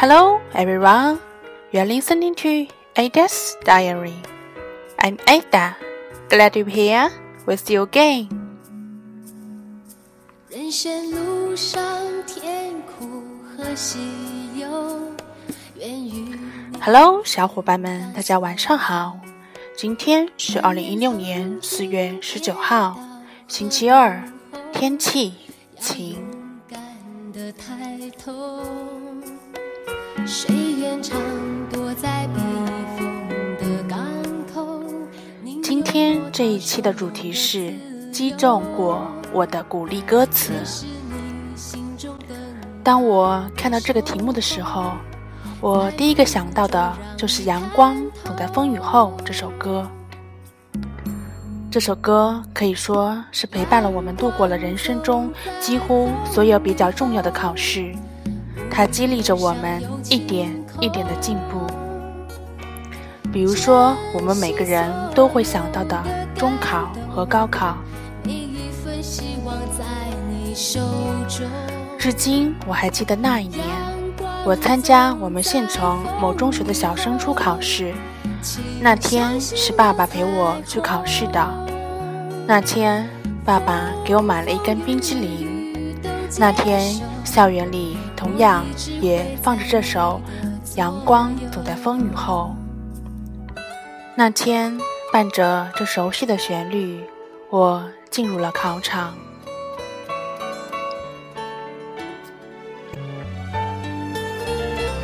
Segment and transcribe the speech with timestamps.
[0.00, 1.18] Hello, everyone.
[1.72, 4.14] You're listening to Ada's Diary.
[5.00, 5.74] I'm Ada.
[6.30, 7.10] Glad be here
[7.46, 8.28] with you again.
[10.48, 11.82] 人生路上
[12.28, 13.24] 甜苦
[13.56, 13.98] 和喜
[14.60, 14.68] 忧
[16.80, 19.18] ，Hello，小伙伴们，大家晚上好。
[19.76, 22.96] 今天是二零一六年四月十九号，
[23.48, 24.22] 星期二，
[24.72, 25.34] 天气
[25.80, 26.24] 晴。
[35.62, 37.72] 今天这一期的主题是
[38.12, 40.52] 击中过我的鼓励歌词。
[42.82, 44.92] 当我看到这个题目的时候，
[45.60, 49.88] 我第一个想到的就是《阳光总在风雨后》这首歌。
[51.70, 57.94] 这首歌可以说是陪伴了我们度过了人生中几乎所有比较重要的考试，
[58.70, 61.66] 它激励着我们一点一点的进步。
[63.32, 66.02] 比如说，我们每个人都会想到的
[66.34, 67.76] 中考和高考。
[71.98, 73.60] 至今我还记得那一年，
[74.44, 77.92] 我参加我们县城某中学的小升初考试。
[78.80, 81.66] 那天是爸爸陪我去考试的。
[82.46, 83.06] 那天，
[83.44, 85.74] 爸爸给我买了一根冰激凌。
[86.38, 86.80] 那天，
[87.28, 88.64] 校园里同样
[89.00, 90.20] 也放着这首
[90.78, 92.56] 《阳光总在风雨后》。
[94.16, 94.76] 那天，
[95.12, 97.00] 伴着这熟悉的旋律，
[97.50, 99.14] 我进入了考场。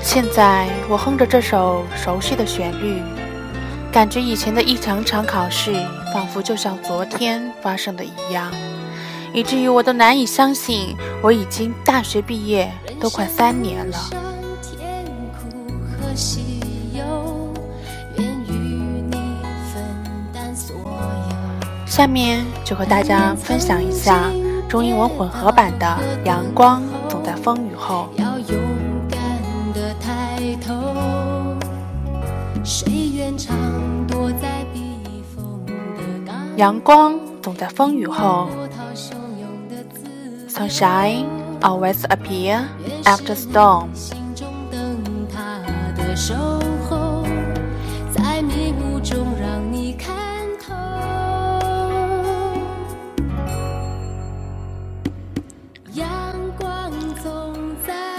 [0.00, 3.02] 现在，我哼着这首熟悉的旋律。
[3.92, 5.72] 感觉以前的一场场考试，
[6.12, 8.50] 仿佛就像昨天发生的一样，
[9.34, 13.98] 以至于我都难以相信，我已经大学毕业都快三年了。
[21.84, 24.30] 下面就和大家分享一下
[24.68, 28.08] 中英文混合版的《阳光总在风雨后》。
[36.56, 38.48] 阳光总在风雨后。
[40.54, 41.26] Sunshine
[41.62, 42.64] always appear
[43.06, 43.88] after storm。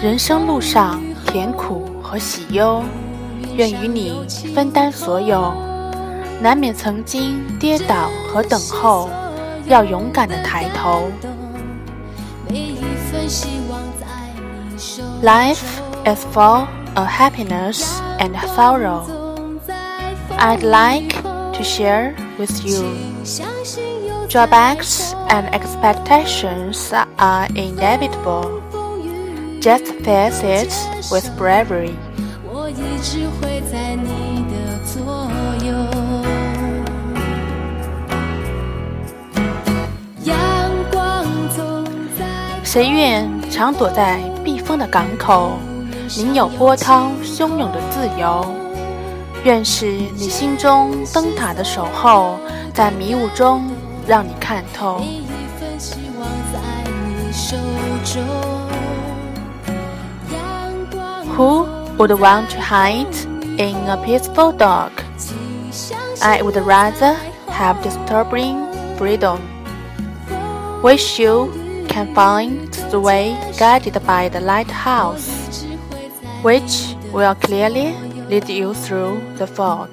[0.02, 2.82] 人生路上甜苦和喜忧。
[3.54, 5.54] 愿与你分担所有，
[6.42, 9.08] 难免曾经跌倒和等候，
[9.68, 11.10] 要勇敢的抬头。
[15.22, 19.02] Life is full of happiness and sorrow.
[20.38, 21.10] I'd like
[21.56, 22.84] to share with you.
[24.28, 28.62] Drawbacks and expectations are inevitable.
[29.60, 30.72] Just face it
[31.10, 31.96] with bravery.
[42.76, 45.52] 谁愿常躲在避风的港口，
[46.14, 48.44] 宁有波涛汹涌的自由？
[49.44, 52.38] 愿是你心中灯塔的守候，
[52.74, 53.62] 在迷雾中
[54.06, 55.00] 让你看透。
[61.34, 61.66] Who
[61.96, 63.06] would want to hide
[63.56, 64.92] in a peaceful dark.
[66.20, 67.14] I would rather
[67.48, 68.66] have disturbing
[68.98, 69.38] freedom.
[70.82, 71.48] Wish you
[71.96, 75.64] can find the way guided by the lighthouse,
[76.42, 77.96] which will clearly
[78.28, 79.88] lead you through the fog.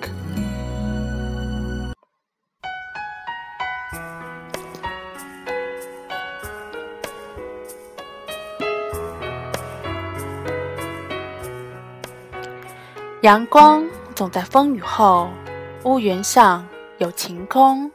[13.21, 15.29] 阳光总在风雨后，
[15.85, 16.67] 屋檐上
[16.97, 17.89] 有晴空。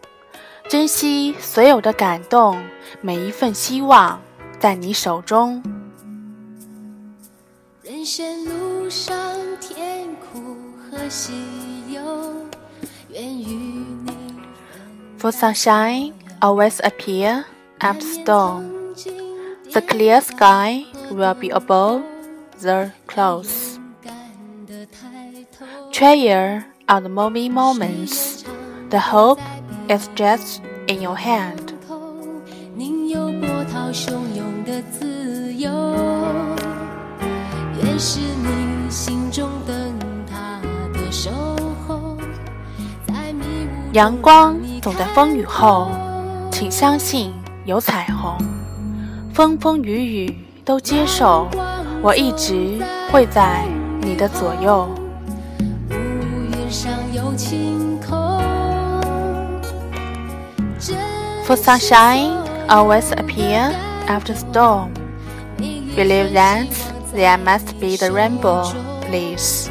[0.69, 2.61] 珍惜所有的感动，
[3.01, 4.21] 每一份希望
[4.59, 5.61] 在你手中。
[7.83, 9.15] 人生路上
[9.59, 10.55] 甜苦
[10.89, 11.33] 和喜
[11.91, 12.01] 忧，
[13.09, 13.45] 愿与
[14.05, 14.11] 你。
[15.19, 17.43] For sunshine always appear
[17.79, 18.95] after storm.
[19.71, 22.01] The clear sky will be above
[22.61, 23.79] the clouds.
[25.91, 28.43] Treasure are the moving moments.
[28.89, 29.39] The hope
[29.88, 31.74] Is just in your hand.
[32.76, 35.70] 宁有波涛汹涌的自由，
[37.82, 38.68] 愿是你。
[43.92, 45.90] 阳光总在风雨后，
[46.52, 47.32] 请相信
[47.64, 48.36] 有彩虹。
[49.32, 51.48] 风风雨雨都接受，
[52.00, 52.78] 我一直
[53.10, 53.64] 会在
[54.00, 54.88] 你的左右。
[61.47, 63.71] For sunshine always appear
[64.07, 64.93] after storm.
[65.95, 66.69] Believe that
[67.13, 68.63] there must be the rainbow,
[69.01, 69.69] please.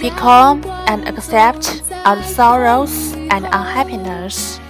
[0.00, 4.60] Be calm and accept all the sorrows and unhappiness.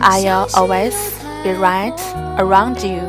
[0.00, 0.94] I'll always
[1.42, 1.98] be right
[2.38, 3.02] around you.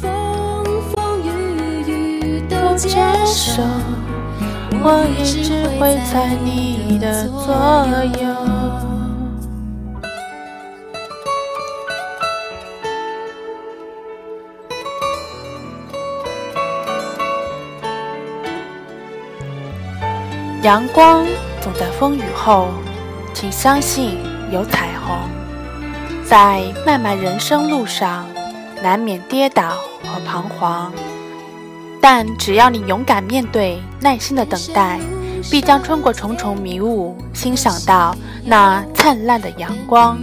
[0.00, 1.28] 风风雨
[1.86, 3.62] 雨都接受，
[4.82, 7.54] 我一直会在你的左
[8.22, 8.89] 右。
[20.63, 21.25] 阳光
[21.59, 22.67] 总在风雨后，
[23.33, 24.19] 请相信
[24.51, 25.17] 有彩虹。
[26.23, 28.27] 在漫漫人生路上，
[28.83, 29.71] 难免跌倒
[30.03, 30.93] 和彷徨，
[31.99, 34.99] 但只要你勇敢面对，耐心的等待，
[35.49, 38.15] 必将穿过重重迷雾，欣赏到
[38.45, 40.15] 那灿烂的阳光。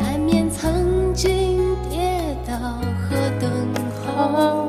[0.00, 2.18] 难免曾经跌
[2.48, 2.54] 倒
[2.98, 3.50] 和等
[4.06, 4.66] 候，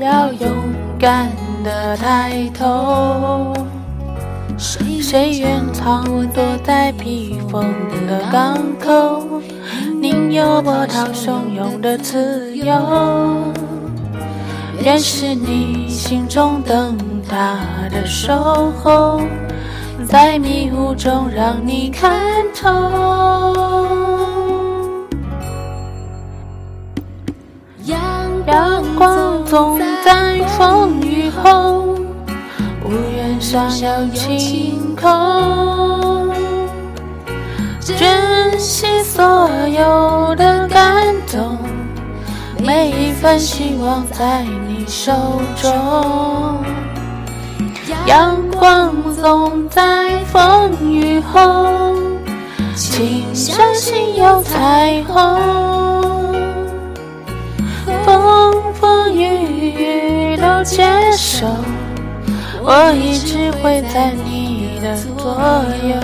[0.00, 0.83] 要勇。
[1.04, 1.28] 敢
[1.62, 3.52] 的抬头，
[4.56, 6.02] 谁愿藏
[6.32, 7.62] 躲在避风
[8.08, 9.42] 的港口？
[10.00, 12.74] 宁有波涛汹涌的自由。
[14.82, 16.96] 愿是你心中灯
[17.28, 17.58] 塔
[17.90, 19.20] 的守候，
[20.08, 22.18] 在迷雾中让你看
[22.54, 23.03] 透。
[33.54, 35.08] 上有晴空。
[37.80, 41.58] 珍惜所有的感动，
[42.58, 45.12] 每一份希望在你手
[45.62, 46.58] 中。
[48.06, 51.94] 阳光总在风雨后，
[52.74, 56.34] 请相信有彩虹。
[58.04, 61.46] 风风雨雨都接受，
[62.66, 65.36] 我一直会在你的左
[65.82, 65.94] 右。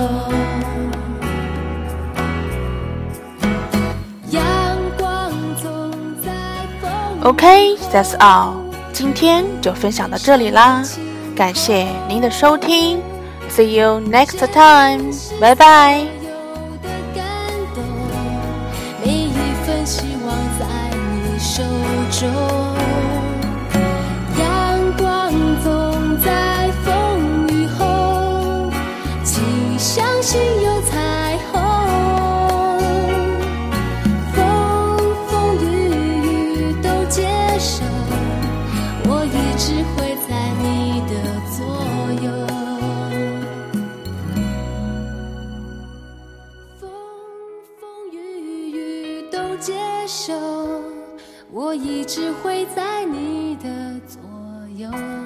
[7.23, 8.53] OK，that's all，
[8.93, 10.83] 今天就分享到这里啦，
[11.35, 12.99] 感谢您的收听
[13.49, 16.20] ，See you next time，拜拜。
[50.11, 50.33] 手。
[51.49, 54.19] 我一直会在你的左
[54.75, 55.20] 右。